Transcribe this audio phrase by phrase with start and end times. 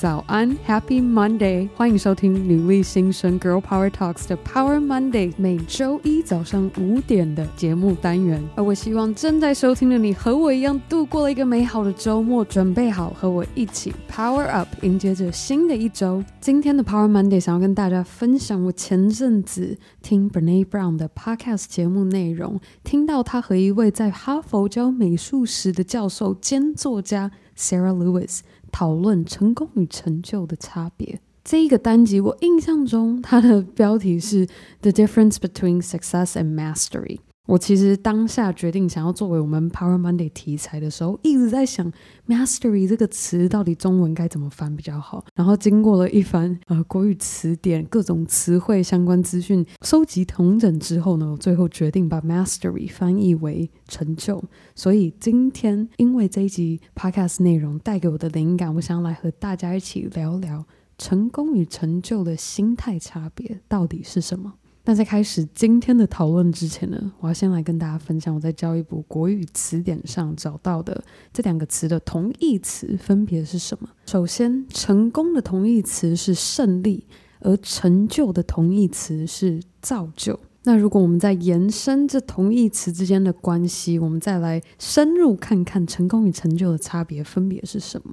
[0.00, 1.68] 早安，Happy Monday！
[1.76, 8.42] 欢迎收听女力新生 Girl Power Talks 的 Power Monday，每周一早上五点的节目单元。
[8.56, 16.24] 而我希望正在收听的你和我一样度过了一个美好的周末，准备好和我一起 Power Up，迎接着新的一周。
[16.40, 28.38] 今天的 Power Monday 想要跟大家分享我前阵子听 Bernie Brown 的 Podcast 节目内容，听到他和一位在哈佛教美术史的教授兼作家 Sarah Lewis。
[28.70, 31.20] 讨论成功与成就的差别。
[31.42, 34.46] 这一个单集，我印象中它的标题是
[34.82, 37.20] "The Difference Between Success and Mastery"。
[37.50, 41.92] 我其实当下决定想要作为我们 Power Monday 题材的时候，一直在想
[42.28, 45.24] "Mastery" 这个词到底中文该怎么翻比较好。
[45.34, 54.44] 然后经过了一番呃国语词典各种词汇相关资讯收集统整之后呢，我最后决定把 Mastery 翻译为成就。
[54.76, 60.64] 所以今天因为这一集 Podcast 内容带给我的灵感，我想要来和大家一起聊聊
[60.96, 64.54] 成功与成就的心态差别到底是什么。
[64.90, 71.00] 那在开始今天的讨论之前呢，我要先来跟大家分享我在教育部国语词典上找到的
[71.32, 73.88] 这两个词的同义词分别是什么。
[74.06, 77.04] 首先，成功的同义词是胜利，
[77.38, 80.36] 而成就的同义词是造就。
[80.64, 88.12] 那如果我们再延伸这同义词之间的关系，我们再来深入看看成功与成就的差别分别是什么。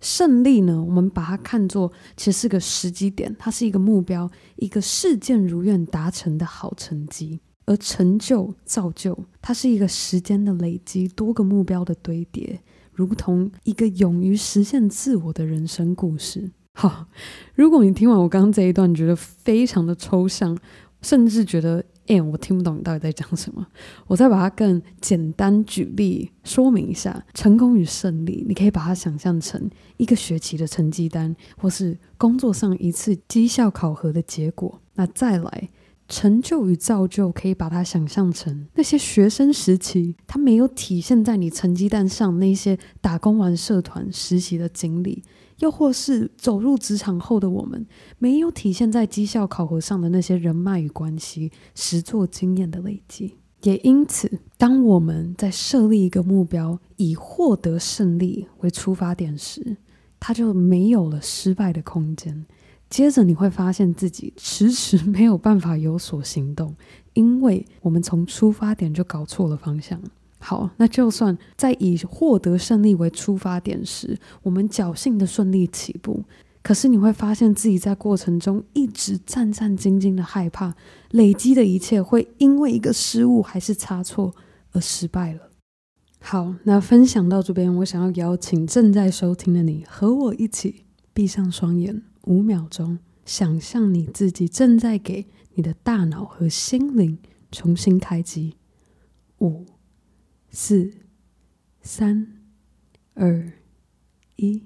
[0.00, 12.60] 胜利呢，我们把它看作其实是个时机点，它是一个目标，一个事件如愿达成的好成绩；而成就、造就，它是一个时间的累积，多个目标的堆叠，
[12.92, 16.50] 如同一个勇于实现自我的人生故事。
[16.74, 17.06] 好，
[17.54, 20.56] 如果你听完我刚刚这一段，觉得非常的抽象，
[21.02, 21.84] 甚至觉得。
[22.08, 23.66] 哎，我听不懂你到底在讲什么。
[24.06, 34.80] 我再把它更简单举例说明一下：成功与胜利，你可以把它想象成一个学期的成绩单，或是工作上一次绩效考核的结果。
[34.94, 35.68] 那再来，
[36.08, 45.22] 成就与造就，可以把它想象成那些学生时期他没有体现在你成绩单上那些打工完社团实习的经历。
[45.58, 47.84] 又或是走入职场后的我们，
[48.18, 59.78] 没有体现在绩效考核上的那些人脉与关系、实作经验的累积，也因此，当我们在设立一个目标，以获得胜利为出发点时，
[60.20, 62.46] 它就没有了失败的空间。
[62.90, 66.74] 接着，你会发现自己迟迟没有办法有所行动，
[67.12, 70.00] 因为我们从出发点就搞错了方向。
[70.40, 76.24] 好，那就算在以获得胜利为出发点时，我们侥幸的顺利起步，
[76.62, 80.74] 可是你会发现自己在过程中一直战战兢兢的害怕，
[81.10, 84.32] 累积的一切会因为一个失误还是差错
[84.72, 85.50] 而失败了。
[86.20, 97.18] 好，那分享到这边，我想要邀请正在收听的你和我一起闭上双眼五秒钟，想象你自己正在给你的大脑和心灵
[97.50, 98.56] 重新开机。
[99.38, 99.66] 五。
[100.50, 100.92] 四、
[101.82, 102.38] 三、
[103.12, 103.52] 二、
[104.36, 104.62] 一，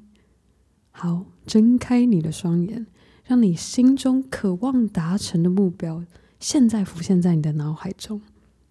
[0.92, 2.86] 好，睁开你的双眼，
[3.24, 6.04] 让你心中渴望达成的目标
[6.38, 8.22] 现在浮现在你的脑海中。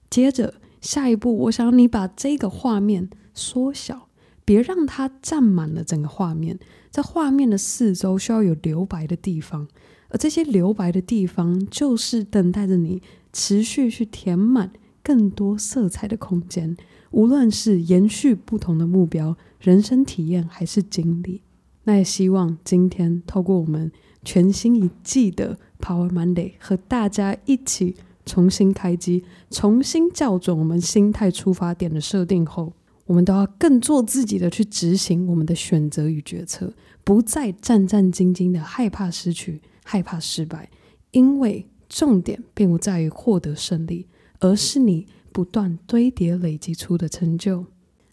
[0.09, 4.07] 接着，下一步，我想你把这个画面缩小，
[4.51, 6.59] 别让它占满了整个画面。
[6.89, 9.65] 在画面的四周需要有留白的地方，
[10.09, 13.01] 而这些留白的地方，就是等待着你
[13.31, 16.75] 持续去填满更多色彩的空间。
[17.11, 21.41] 无论是延续不同的目标、人生体验还是经历，
[21.85, 23.89] 那也希望今天透过我们
[24.25, 27.95] 全新一季的 Power Monday，和大家一起
[28.25, 32.73] 重新开机、重新校准我们心态出发点的设定后，
[33.11, 36.73] 我们都要更做自己的去执行我们的选择与决策，
[37.03, 40.69] 不再战战兢兢的害怕失去、害怕失败，
[41.11, 44.07] 因为重点并不在于获得胜利，
[44.39, 45.07] 而是你。
[45.33, 47.65] 不断堆叠累积出的成就。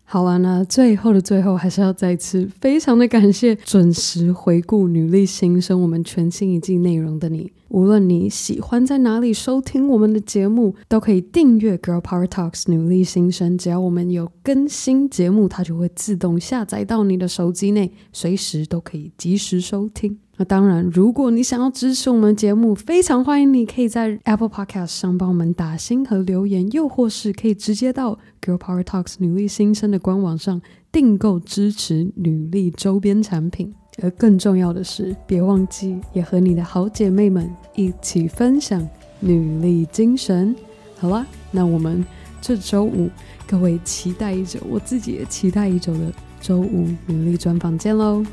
[0.05, 7.53] 好了，那最后的最后，还是要再次非常的感谢准时回顾女力新生我们全新一季内容的你。
[7.69, 13.59] 无论你喜欢在哪里收听我们的节目，都可以订阅 Girl Power Talks 女力新生。
[13.59, 20.19] 只要我们有更新节目，它就会自动下载到你的手机内，随时都可以及时收听。
[20.39, 33.75] 那当然，如果你想要支持我们节目，非常欢迎你可以在 Apple Podcast 上帮我们打星和留言，又或是可以直接到 Girl Power Talks 女力新生的官网上订购支持女力周边产品。
[34.03, 38.87] 而更重要的是，别忘记也和你的好姐妹们一起分享
[39.21, 40.55] 女力精神。
[40.99, 42.05] 好啦，那我们
[42.41, 43.11] 这周五
[43.47, 48.25] 各位期待已久，我自己也期待已久的周五努力专访见喽，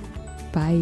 [0.51, 0.75] 拜。